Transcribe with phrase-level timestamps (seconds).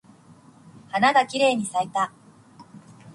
[0.89, 2.11] 花がきれいに咲いた。